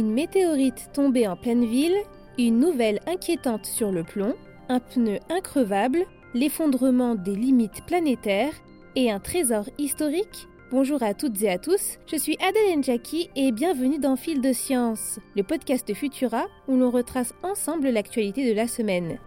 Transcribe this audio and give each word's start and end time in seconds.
Une 0.00 0.14
météorite 0.14 0.88
tombée 0.94 1.28
en 1.28 1.36
pleine 1.36 1.66
ville, 1.66 1.98
une 2.38 2.58
nouvelle 2.58 3.00
inquiétante 3.06 3.66
sur 3.66 3.92
le 3.92 4.02
plomb, 4.02 4.34
un 4.70 4.80
pneu 4.80 5.18
increvable, 5.28 6.06
l'effondrement 6.32 7.14
des 7.14 7.34
limites 7.34 7.84
planétaires 7.84 8.54
et 8.96 9.10
un 9.10 9.20
trésor 9.20 9.68
historique 9.76 10.48
Bonjour 10.70 11.02
à 11.02 11.12
toutes 11.12 11.42
et 11.42 11.50
à 11.50 11.58
tous, 11.58 11.98
je 12.06 12.16
suis 12.16 12.38
Adèle 12.40 12.78
Njaki 12.78 13.28
et 13.36 13.52
bienvenue 13.52 13.98
dans 13.98 14.16
Fil 14.16 14.40
de 14.40 14.54
Science, 14.54 15.18
le 15.36 15.42
podcast 15.42 15.92
Futura 15.92 16.46
où 16.66 16.76
l'on 16.76 16.90
retrace 16.90 17.34
ensemble 17.42 17.90
l'actualité 17.90 18.48
de 18.48 18.56
la 18.56 18.68
semaine. 18.68 19.18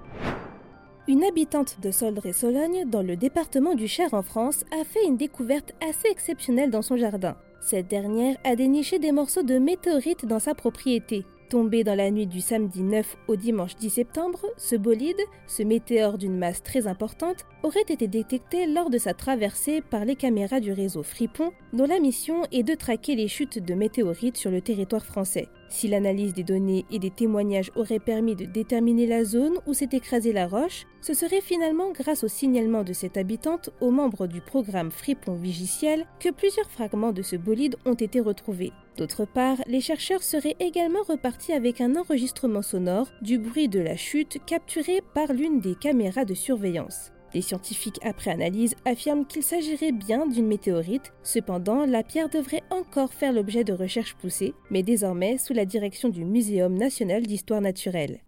Une 1.07 1.23
habitante 1.23 1.81
de 1.83 1.91
Soldré-Sologne, 1.91 2.89
dans 2.89 3.03
le 3.03 3.15
département 3.15 3.75
du 3.75 3.87
Cher 3.87 4.11
en 4.15 4.23
France, 4.23 4.65
a 4.71 4.83
fait 4.83 5.05
une 5.05 5.17
découverte 5.17 5.73
assez 5.87 6.07
exceptionnelle 6.09 6.71
dans 6.71 6.81
son 6.81 6.97
jardin. 6.97 7.35
Cette 7.65 7.87
dernière 7.87 8.35
a 8.43 8.57
déniché 8.57 8.99
des 8.99 9.13
morceaux 9.13 9.41
de 9.41 9.57
météorites 9.57 10.25
dans 10.25 10.39
sa 10.39 10.53
propriété. 10.53 11.23
Tombé 11.49 11.85
dans 11.85 11.95
la 11.95 12.11
nuit 12.11 12.27
du 12.27 12.41
samedi 12.41 12.83
9 12.83 13.15
au 13.29 13.37
dimanche 13.37 13.77
10 13.77 13.89
septembre, 13.89 14.41
ce 14.57 14.75
bolide, 14.75 15.21
ce 15.47 15.63
météore 15.63 16.17
d'une 16.17 16.37
masse 16.37 16.61
très 16.61 16.87
importante, 16.87 17.45
aurait 17.63 17.85
été 17.87 18.07
détecté 18.07 18.67
lors 18.67 18.89
de 18.89 18.97
sa 18.97 19.13
traversée 19.13 19.81
par 19.81 20.03
les 20.03 20.17
caméras 20.17 20.59
du 20.59 20.73
réseau 20.73 21.03
Fripon, 21.03 21.51
dont 21.71 21.85
la 21.85 21.99
mission 21.99 22.43
est 22.51 22.63
de 22.63 22.75
traquer 22.75 23.15
les 23.15 23.29
chutes 23.29 23.59
de 23.59 23.73
météorites 23.75 24.37
sur 24.37 24.51
le 24.51 24.61
territoire 24.61 25.05
français. 25.05 25.47
Si 25.73 25.87
l'analyse 25.87 26.35
des 26.35 26.43
données 26.43 26.85
et 26.91 26.99
des 26.99 27.09
témoignages 27.09 27.71
aurait 27.75 27.97
permis 27.97 28.35
de 28.35 28.45
déterminer 28.45 29.07
la 29.07 29.23
zone 29.25 29.57
où 29.65 29.73
s'est 29.73 29.89
écrasée 29.91 30.31
la 30.31 30.45
roche, 30.45 30.85
ce 31.01 31.15
serait 31.15 31.41
finalement 31.41 31.91
grâce 31.91 32.23
au 32.23 32.27
signalement 32.27 32.83
de 32.83 32.93
cette 32.93 33.17
habitante 33.17 33.71
aux 33.81 33.89
membres 33.89 34.27
du 34.27 34.39
programme 34.39 34.91
Fripon 34.91 35.33
Vigiciel 35.33 36.05
que 36.19 36.29
plusieurs 36.29 36.69
fragments 36.69 37.11
de 37.11 37.23
ce 37.23 37.37
bolide 37.37 37.75
ont 37.85 37.95
été 37.95 38.19
retrouvés. 38.19 38.71
D'autre 38.97 39.25
part, 39.25 39.57
les 39.65 39.81
chercheurs 39.81 40.21
seraient 40.21 40.55
également 40.59 41.01
repartis 41.01 41.53
avec 41.53 41.81
un 41.81 41.95
enregistrement 41.95 42.61
sonore 42.61 43.09
du 43.23 43.39
bruit 43.39 43.67
de 43.67 43.79
la 43.79 43.95
chute 43.95 44.45
capturé 44.45 45.01
par 45.15 45.33
l'une 45.33 45.59
des 45.59 45.73
caméras 45.73 46.23
de 46.23 46.35
surveillance. 46.35 47.12
Les 47.33 47.41
scientifiques, 47.41 47.99
après 48.03 48.31
analyse, 48.31 48.75
affirment 48.85 49.25
qu'il 49.25 49.43
s'agirait 49.43 49.91
bien 49.91 50.27
d'une 50.27 50.47
météorite. 50.47 51.13
Cependant, 51.23 51.85
la 51.85 52.03
pierre 52.03 52.29
devrait 52.29 52.63
encore 52.69 53.13
faire 53.13 53.33
l'objet 53.33 53.63
de 53.63 53.73
recherches 53.73 54.15
poussées, 54.15 54.53
mais 54.69 54.83
désormais 54.83 55.37
sous 55.37 55.53
la 55.53 55.65
direction 55.65 56.09
du 56.09 56.25
Muséum 56.25 56.75
national 56.77 57.23
d'histoire 57.23 57.61
naturelle. 57.61 58.19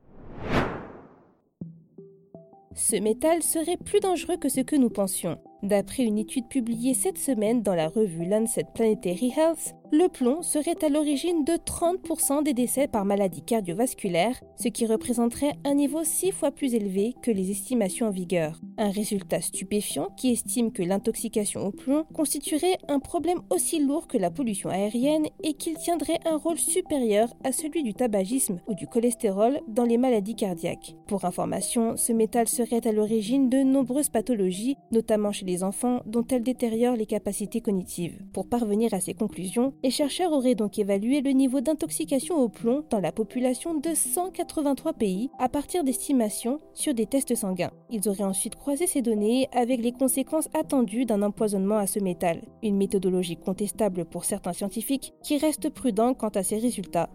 Ce 2.73 2.95
métal 2.97 3.42
serait 3.42 3.78
plus 3.78 4.00
dangereux 4.00 4.38
que 4.38 4.50
ce 4.50 4.62
que 4.62 4.75
nous 4.75 4.89
pensions. 4.89 5.40
D'après 5.64 6.03
une 6.03 6.17
étude 6.17 6.48
publiée 6.48 6.94
cette 6.94 7.17
semaine 7.17 7.64
dans 7.64 7.75
la 7.75 7.88
revue 7.88 8.25
Lancet 8.25 8.66
Planetary 8.73 9.34
Health, 9.36 9.75
le 9.92 10.09
plomb 10.09 10.42
serait 10.42 10.84
à 10.84 10.89
l'origine 10.89 11.44
de 11.45 11.53
30% 11.53 12.44
des 12.44 12.53
décès 12.53 12.88
par 12.88 13.06
maladie 13.06 13.42
cardiovasculaire, 13.42 14.42
ce 14.58 14.67
qui 14.67 14.86
représenterait 14.86 15.53
un 15.64 15.75
niveau 15.75 16.03
six 16.03 16.31
fois 16.31 16.52
plus 16.52 16.73
élevé 16.73 17.14
que 17.22 17.31
les 17.31 17.52
estimations 17.52 18.08
en 18.08 18.12
vigueur. 18.12 18.59
Un 18.78 18.89
résultat 18.89 19.42
stupéfiant 19.42 20.09
qui 20.17 20.31
estime 20.31 20.72
que 20.72 20.84
l'intoxication 20.84 21.66
au 21.66 21.72
plomb 21.72 22.06
constituerait 22.14 22.78
un 22.88 23.00
problème 23.00 23.42
aussi 23.50 23.80
lourd 23.80 24.08
que 24.08 24.17
la 24.17 24.31
pollution 24.31 24.69
aérienne 24.69 25.28
et 25.44 25.53
qu'il 25.53 25.78
tiendrait 25.78 26.19
un 26.25 26.38
rôle 26.38 26.58
supérieur 26.58 27.34
à 27.44 27.52
celui 27.52 27.84
du 27.84 27.94
tabagisme 27.94 28.59
ou 28.67 28.73
du 28.73 28.88
cholestérol 28.88 29.59
dans 29.67 29.86
les 29.86 29.97
maladies 29.97 30.36
cardiaques. 30.36 30.95
Pour 31.08 31.25
information, 31.25 31.95
ce 31.95 32.12
métal 32.12 32.47
serait 32.47 32.86
à 32.86 32.92
l'origine 32.92 33.50
de 33.50 33.59
nombreuses 33.59 34.09
pathologies, 34.09 34.75
notamment 34.92 35.31
chez 35.31 35.45
les 35.45 35.55
enfants 35.64 36.02
dont 36.06 36.25
elle 36.30 36.44
détériore 36.44 36.95
les 36.95 37.06
capacités 37.06 37.61
cognitives. 37.61 38.20
Pour 38.34 38.48
parvenir 38.48 38.94
à 38.94 39.00
ces 39.00 39.14
conclusions, 39.14 39.73
les 39.84 39.89
chercheurs 39.89 40.31
auraient 40.31 40.56
donc 40.56 40.78
évalué 40.79 41.22
le 41.22 41.31
niveau 41.31 41.62
d'intoxication 41.62 42.38
au 42.38 42.50
plomb 42.50 42.84
dans 42.90 43.00
la 43.00 43.12
population 43.12 43.75
de 43.75 43.94
183 43.94 44.94
pays 44.94 45.29
à 45.40 45.50
partir 45.50 45.84
d'estimations 45.84 46.59
sur 46.74 46.94
des 46.94 47.06
tests 47.06 47.35
sanguins. 47.35 47.72
Ils 47.90 48.07
auraient 48.09 48.24
ensuite 48.24 48.56
croisé 48.56 48.88
ces 48.88 49.02
données 49.02 49.47
avec 49.52 49.81
les 49.81 49.91
conséquences 49.91 50.50
attendues 50.53 51.06
d'un 51.06 51.22
empoisonnement 51.22 51.78
à 51.78 51.88
ce 51.88 52.00
métal, 52.00 52.41
une 52.63 52.78
méthodologie 52.78 53.38
contestable 53.38 54.06
pour 54.06 54.25
certains 54.25 54.53
scientifiques 54.53 55.13
qui 55.24 55.38
restent 55.38 55.69
prudents 55.69 56.13
quant 56.13 56.29
à 56.29 56.44
ces 56.44 56.58
résultats. 56.58 57.09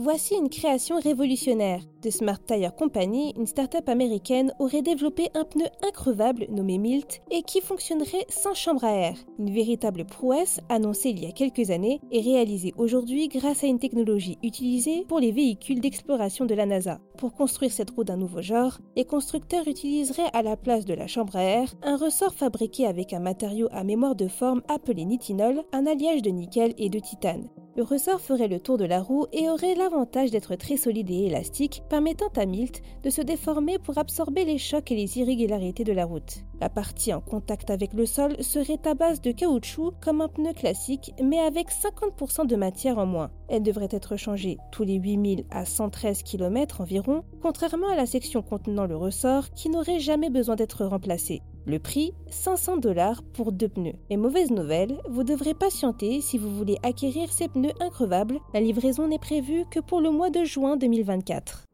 Voici 0.00 0.36
une 0.36 0.48
création 0.48 1.00
révolutionnaire. 1.00 1.82
De 2.02 2.10
Smart 2.10 2.38
Tire 2.46 2.72
Company, 2.76 3.34
une 3.36 3.48
start-up 3.48 3.88
américaine 3.88 4.54
aurait 4.60 4.80
développé 4.80 5.28
un 5.34 5.42
pneu 5.42 5.64
increvable 5.82 6.46
nommé 6.50 6.78
Milt 6.78 7.20
et 7.32 7.42
qui 7.42 7.60
fonctionnerait 7.60 8.24
sans 8.28 8.54
chambre 8.54 8.84
à 8.84 8.92
air. 8.92 9.16
Une 9.40 9.52
véritable 9.52 10.04
prouesse 10.04 10.60
annoncée 10.68 11.08
il 11.08 11.20
y 11.20 11.26
a 11.26 11.32
quelques 11.32 11.72
années 11.72 12.00
et 12.12 12.20
réalisée 12.20 12.74
aujourd'hui 12.76 13.26
grâce 13.26 13.64
à 13.64 13.66
une 13.66 13.80
technologie 13.80 14.38
utilisée 14.44 15.04
pour 15.08 15.18
les 15.18 15.32
véhicules 15.32 15.80
d'exploration 15.80 16.44
de 16.44 16.54
la 16.54 16.66
NASA. 16.66 17.00
Pour 17.16 17.34
construire 17.34 17.72
cette 17.72 17.90
roue 17.90 18.04
d'un 18.04 18.18
nouveau 18.18 18.40
genre, 18.40 18.78
les 18.94 19.04
constructeurs 19.04 19.66
utiliseraient 19.66 20.30
à 20.32 20.42
la 20.42 20.56
place 20.56 20.84
de 20.84 20.94
la 20.94 21.08
chambre 21.08 21.34
à 21.34 21.42
air 21.42 21.74
un 21.82 21.96
ressort 21.96 22.34
fabriqué 22.34 22.86
avec 22.86 23.12
un 23.12 23.18
matériau 23.18 23.66
à 23.72 23.82
mémoire 23.82 24.14
de 24.14 24.28
forme 24.28 24.62
appelé 24.68 25.04
nitinol, 25.04 25.64
un 25.72 25.86
alliage 25.86 26.22
de 26.22 26.30
nickel 26.30 26.72
et 26.78 26.88
de 26.88 27.00
titane. 27.00 27.48
Le 27.78 27.84
ressort 27.84 28.20
ferait 28.20 28.48
le 28.48 28.58
tour 28.58 28.76
de 28.76 28.84
la 28.84 29.00
roue 29.00 29.26
et 29.32 29.48
aurait 29.48 29.76
l'avantage 29.76 30.32
d'être 30.32 30.56
très 30.56 30.76
solide 30.76 31.12
et 31.12 31.26
élastique, 31.26 31.84
permettant 31.88 32.26
à 32.36 32.44
Milt 32.44 32.82
de 33.04 33.08
se 33.08 33.20
déformer 33.20 33.78
pour 33.78 33.98
absorber 33.98 34.44
les 34.44 34.58
chocs 34.58 34.90
et 34.90 34.96
les 34.96 35.18
irrégularités 35.18 35.84
de 35.84 35.92
la 35.92 36.04
route. 36.04 36.38
La 36.60 36.70
partie 36.70 37.14
en 37.14 37.20
contact 37.20 37.70
avec 37.70 37.92
le 37.92 38.04
sol 38.04 38.34
serait 38.42 38.80
à 38.84 38.94
base 38.94 39.20
de 39.20 39.30
caoutchouc 39.30 39.92
comme 40.00 40.22
un 40.22 40.26
pneu 40.26 40.54
classique, 40.54 41.14
mais 41.22 41.38
avec 41.38 41.68
50% 41.70 42.48
de 42.48 42.56
matière 42.56 42.98
en 42.98 43.06
moins. 43.06 43.30
Elle 43.46 43.62
devrait 43.62 43.86
être 43.92 44.16
changée 44.16 44.58
tous 44.72 44.82
les 44.82 44.96
8000 44.96 45.44
à 45.52 45.64
113 45.64 46.24
km 46.24 46.80
environ, 46.80 47.22
contrairement 47.40 47.90
à 47.90 47.94
la 47.94 48.06
section 48.06 48.42
contenant 48.42 48.86
le 48.86 48.96
ressort 48.96 49.50
qui 49.50 49.68
n'aurait 49.68 50.00
jamais 50.00 50.30
besoin 50.30 50.56
d'être 50.56 50.84
remplacée. 50.84 51.42
Le 51.68 51.78
prix 51.78 52.14
500 52.30 52.78
dollars 52.78 53.22
pour 53.34 53.52
deux 53.52 53.68
pneus. 53.68 53.96
Et 54.08 54.16
mauvaise 54.16 54.50
nouvelle, 54.50 55.02
vous 55.10 55.22
devrez 55.22 55.52
patienter 55.52 56.22
si 56.22 56.38
vous 56.38 56.48
voulez 56.48 56.78
acquérir 56.82 57.30
ces 57.30 57.46
pneus 57.46 57.74
increvables. 57.80 58.38
La 58.54 58.60
livraison 58.60 59.06
n'est 59.06 59.18
prévue 59.18 59.66
que 59.70 59.78
pour 59.78 60.00
le 60.00 60.10
mois 60.10 60.30
de 60.30 60.44
juin 60.44 60.78
2024. 60.78 61.66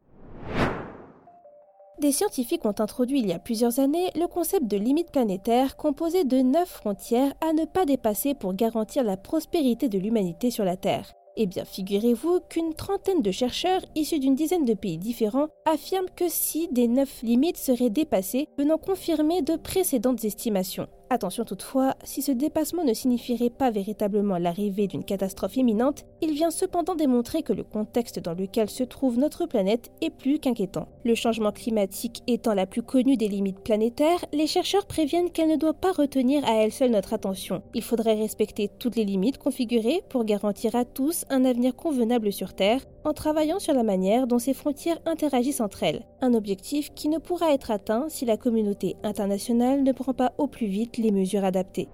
Des 2.01 2.11
scientifiques 2.11 2.65
ont 2.65 2.75
introduit 2.77 3.19
il 3.19 3.27
y 3.27 3.31
a 3.31 3.39
plusieurs 3.39 3.79
années 3.79 4.11
le 4.15 4.27
concept 4.27 4.67
de 4.67 4.75
limite 4.75 5.13
planétaire 5.13 5.77
composé 5.77 6.25
de 6.25 6.39
neuf 6.39 6.67
frontières 6.67 7.33
à 7.39 7.53
ne 7.53 7.63
pas 7.63 7.85
dépasser 7.85 8.33
pour 8.33 8.53
garantir 8.53 9.05
la 9.05 9.15
prospérité 9.15 9.87
de 9.87 9.97
l'humanité 9.97 10.51
sur 10.51 10.65
la 10.65 10.75
Terre. 10.75 11.13
Eh 11.37 11.47
bien, 11.47 11.65
figurez-vous 11.65 12.39
qu'une 12.49 12.73
trentaine 12.73 13.21
de 13.21 13.31
chercheurs 13.31 13.81
issus 13.95 14.19
d'une 14.19 14.35
dizaine 14.35 14.63
de 14.63 14.73
pays 14.73 14.97
différents 14.97 15.49
affirment 15.65 16.09
que 16.15 16.29
si 16.29 16.69
des 16.69 16.87
neuf 16.87 17.21
limites 17.23 17.57
seraient 17.57 17.89
dépassées, 17.89 18.47
venant 18.57 18.77
confirmer 18.77 19.41
de 19.41 19.57
précédentes 19.57 20.23
estimations. 20.23 20.87
Attention 21.11 21.45
toutefois, 21.45 21.95
si 22.03 22.23
ce 22.23 22.31
dépassement 22.31 22.83
ne 22.83 22.93
signifierait 22.93 23.51
pas 23.51 23.69
véritablement 23.69 24.39
l'arrivée 24.39 24.87
d'une 24.87 25.03
catastrophe 25.03 25.55
imminente, 25.55 26.03
il 26.21 26.33
vient 26.33 26.49
cependant 26.49 26.95
démontrer 26.95 27.43
que 27.43 27.53
le 27.53 27.63
contexte 27.63 28.19
dans 28.19 28.33
lequel 28.33 28.69
se 28.69 28.83
trouve 28.83 29.19
notre 29.19 29.45
planète 29.45 29.91
est 30.01 30.09
plus 30.09 30.39
qu'inquiétant. 30.39 30.87
Le 31.03 31.13
changement 31.13 31.51
climatique 31.51 32.23
étant 32.25 32.55
la 32.55 32.65
plus 32.65 32.81
connue 32.81 33.17
des 33.17 33.27
limites 33.27 33.59
planétaires, 33.59 34.25
les 34.33 34.47
chercheurs 34.47 34.87
préviennent 34.87 35.29
qu'elle 35.29 35.49
ne 35.49 35.57
doit 35.57 35.75
pas 35.75 35.91
retenir 35.91 36.43
à 36.45 36.55
elle 36.55 36.71
seule 36.71 36.91
notre 36.91 37.13
attention. 37.13 37.61
Il 37.75 37.83
faudrait 37.83 38.15
respecter 38.15 38.69
toutes 38.79 38.95
les 38.95 39.05
limites 39.05 39.37
configurées 39.37 40.01
pour 40.09 40.25
garantir 40.25 40.75
à 40.75 40.85
tous 40.85 41.25
un 41.29 41.45
avenir 41.45 41.75
convenable 41.75 42.33
sur 42.33 42.55
Terre, 42.55 42.81
en 43.03 43.13
travaillant 43.13 43.59
sur 43.59 43.75
la 43.75 43.83
manière 43.83 44.25
dont 44.25 44.39
ces 44.39 44.55
frontières 44.55 44.99
interagissent 45.05 45.61
entre 45.61 45.83
elles. 45.83 46.03
Un 46.21 46.33
objectif 46.33 46.91
qui 46.95 47.09
ne 47.09 47.19
pourra 47.19 47.53
être 47.53 47.69
atteint 47.69 48.05
si 48.09 48.25
la 48.25 48.37
communauté 48.37 48.95
internationale 49.03 49.83
ne 49.83 49.91
prend 49.91 50.13
pas 50.13 50.33
au 50.39 50.47
plus 50.47 50.65
vite 50.65 50.94
les 50.97 51.11
mesures 51.11 51.43
adaptées. 51.43 51.89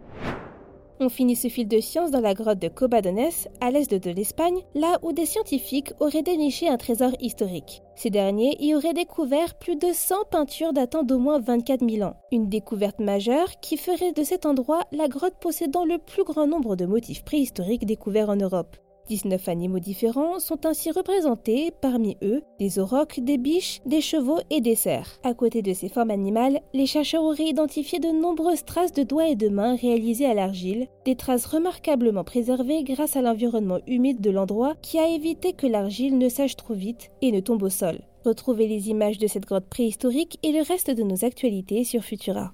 On 1.04 1.10
finit 1.10 1.36
ce 1.36 1.48
fil 1.48 1.68
de 1.68 1.80
science 1.80 2.12
dans 2.12 2.20
la 2.20 2.36
grotte 2.36 2.60
de 2.60 2.68
Cobadones, 2.68 3.32
à 3.60 3.72
l'est 3.72 3.92
de 3.92 4.12
l'Espagne, 4.12 4.62
là 4.76 5.00
où 5.02 5.14
des 5.14 5.26
scientifiques 5.26 5.94
auraient 6.00 6.22
déniché 6.22 6.70
un 6.70 6.78
trésor 6.78 7.10
historique. 7.20 7.82
Ces 7.96 8.12
derniers 8.12 8.56
y 8.60 8.76
auraient 8.76 8.94
découvert 8.94 9.56
plus 9.56 9.76
de 9.76 9.88
100 9.92 10.26
peintures 10.30 10.74
datant 10.74 11.02
d'au 11.02 11.18
moins 11.18 11.40
24 11.40 11.90
000 11.90 12.08
ans. 12.08 12.18
Une 12.32 12.50
découverte 12.50 13.00
majeure 13.00 13.60
qui 13.62 13.78
ferait 13.78 14.12
de 14.12 14.24
cet 14.24 14.46
endroit 14.46 14.82
la 14.92 15.08
grotte 15.08 15.40
possédant 15.42 15.86
le 15.86 15.98
plus 15.98 16.24
grand 16.24 16.46
nombre 16.46 16.76
de 16.76 16.86
motifs 16.86 17.24
préhistoriques 17.24 17.88
découverts 17.88 18.30
en 18.30 18.36
Europe. 18.36 18.78
19 19.12 19.50
animaux 19.50 19.80
différents 19.80 20.40
sont 20.40 20.66
ainsi 20.66 20.90
représentés, 20.90 21.72
parmi 21.82 22.16
eux 22.24 22.44
des 22.60 22.80
aurochs, 22.80 23.20
des 23.20 23.38
biches, 23.38 23.82
des 23.86 24.00
chevaux 24.00 24.40
et 24.50 24.62
des 24.62 24.76
cerfs. 24.76 25.20
À 25.24 25.34
côté 25.34 25.62
de 25.62 25.74
ces 25.74 25.90
formes 25.90 26.12
animales, 26.12 26.62
les 26.74 26.86
chercheurs 26.86 27.26
auraient 27.26 27.50
identifié 27.50 28.00
de 28.00 28.08
nombreuses 28.08 28.64
traces 28.64 28.94
de 28.94 29.04
doigts 29.04 29.28
et 29.28 29.36
de 29.36 29.50
mains 29.50 29.76
réalisées 29.76 30.28
à 30.28 30.34
l'argile, 30.34 30.88
des 31.04 31.18
traces 31.18 31.46
remarquablement 31.46 32.24
préservées 32.24 32.86
grâce 32.86 33.18
à 33.18 33.22
l'environnement 33.22 33.80
humide 33.86 34.22
de 34.22 34.30
l'endroit 34.30 34.76
qui 34.82 34.98
a 34.98 35.10
évité 35.10 35.52
que 35.52 35.68
l'argile 35.68 36.18
ne 36.18 36.30
sèche 36.30 36.56
trop 36.56 36.74
vite 36.74 37.12
et 37.22 37.34
ne 37.34 37.42
tombe 37.42 37.64
au 37.64 37.70
sol. 37.70 38.00
Retrouvez 38.24 38.68
les 38.68 38.88
images 38.90 39.18
de 39.18 39.28
cette 39.28 39.46
grotte 39.46 39.68
préhistorique 39.68 40.40
et 40.42 40.54
le 40.54 40.66
reste 40.66 40.90
de 40.90 41.04
nos 41.04 41.26
actualités 41.26 41.84
sur 41.84 42.02
Futura. 42.02 42.54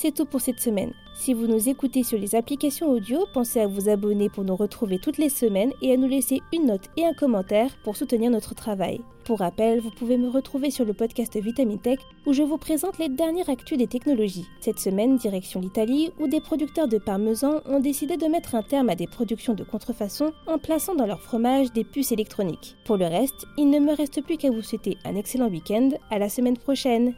C'est 0.00 0.14
tout 0.14 0.26
pour 0.26 0.40
cette 0.40 0.60
semaine. 0.60 0.92
Si 1.12 1.34
vous 1.34 1.48
nous 1.48 1.68
écoutez 1.68 2.04
sur 2.04 2.20
les 2.20 2.36
applications 2.36 2.88
audio, 2.88 3.26
pensez 3.34 3.58
à 3.58 3.66
vous 3.66 3.88
abonner 3.88 4.28
pour 4.28 4.44
nous 4.44 4.54
retrouver 4.54 5.00
toutes 5.00 5.18
les 5.18 5.28
semaines 5.28 5.72
et 5.82 5.92
à 5.92 5.96
nous 5.96 6.06
laisser 6.06 6.40
une 6.52 6.66
note 6.66 6.88
et 6.96 7.04
un 7.04 7.14
commentaire 7.14 7.76
pour 7.82 7.96
soutenir 7.96 8.30
notre 8.30 8.54
travail. 8.54 9.00
Pour 9.24 9.40
rappel, 9.40 9.80
vous 9.80 9.90
pouvez 9.90 10.16
me 10.16 10.28
retrouver 10.28 10.70
sur 10.70 10.84
le 10.84 10.94
podcast 10.94 11.36
Vitamin 11.36 11.78
Tech 11.78 11.98
où 12.26 12.32
je 12.32 12.44
vous 12.44 12.58
présente 12.58 12.98
les 12.98 13.08
dernières 13.08 13.50
actus 13.50 13.76
des 13.76 13.88
technologies. 13.88 14.46
Cette 14.60 14.78
semaine, 14.78 15.16
direction 15.16 15.58
l'Italie 15.58 16.12
où 16.20 16.28
des 16.28 16.40
producteurs 16.40 16.86
de 16.86 16.98
parmesan 16.98 17.60
ont 17.66 17.80
décidé 17.80 18.16
de 18.16 18.26
mettre 18.26 18.54
un 18.54 18.62
terme 18.62 18.90
à 18.90 18.94
des 18.94 19.08
productions 19.08 19.54
de 19.54 19.64
contrefaçon 19.64 20.32
en 20.46 20.58
plaçant 20.58 20.94
dans 20.94 21.06
leur 21.06 21.22
fromage 21.22 21.72
des 21.72 21.82
puces 21.82 22.12
électroniques. 22.12 22.76
Pour 22.84 22.98
le 22.98 23.06
reste, 23.06 23.46
il 23.56 23.68
ne 23.68 23.80
me 23.80 23.96
reste 23.96 24.22
plus 24.22 24.36
qu'à 24.36 24.52
vous 24.52 24.62
souhaiter 24.62 24.96
un 25.04 25.16
excellent 25.16 25.48
week-end. 25.48 25.88
À 26.12 26.20
la 26.20 26.28
semaine 26.28 26.56
prochaine. 26.56 27.16